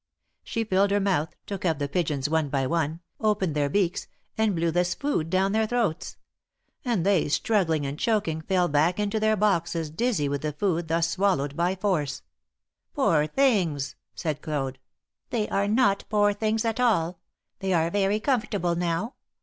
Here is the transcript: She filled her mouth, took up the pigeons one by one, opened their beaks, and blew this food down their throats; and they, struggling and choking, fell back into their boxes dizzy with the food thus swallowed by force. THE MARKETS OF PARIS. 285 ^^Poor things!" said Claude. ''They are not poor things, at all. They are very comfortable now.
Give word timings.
She 0.43 0.63
filled 0.63 0.89
her 0.89 0.99
mouth, 0.99 1.35
took 1.45 1.63
up 1.63 1.77
the 1.77 1.87
pigeons 1.87 2.27
one 2.27 2.49
by 2.49 2.65
one, 2.65 3.01
opened 3.19 3.53
their 3.53 3.69
beaks, 3.69 4.07
and 4.35 4.55
blew 4.55 4.71
this 4.71 4.95
food 4.95 5.29
down 5.29 5.51
their 5.51 5.67
throats; 5.67 6.17
and 6.83 7.05
they, 7.05 7.29
struggling 7.29 7.85
and 7.85 7.99
choking, 7.99 8.41
fell 8.41 8.67
back 8.67 8.99
into 8.99 9.19
their 9.19 9.35
boxes 9.37 9.91
dizzy 9.91 10.27
with 10.27 10.41
the 10.41 10.53
food 10.53 10.87
thus 10.87 11.07
swallowed 11.07 11.55
by 11.55 11.75
force. 11.75 12.23
THE 12.95 13.01
MARKETS 13.03 13.29
OF 13.31 13.35
PARIS. 13.35 13.53
285 13.53 13.67
^^Poor 13.67 13.69
things!" 13.69 13.95
said 14.15 14.41
Claude. 14.41 14.79
''They 15.29 15.51
are 15.51 15.67
not 15.67 16.03
poor 16.09 16.33
things, 16.33 16.65
at 16.65 16.79
all. 16.79 17.19
They 17.59 17.71
are 17.71 17.91
very 17.91 18.19
comfortable 18.19 18.73
now. 18.75 19.13